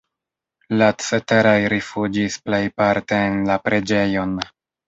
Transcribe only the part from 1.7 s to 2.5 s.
rifuĝis